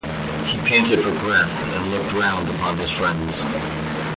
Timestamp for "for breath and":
1.01-1.91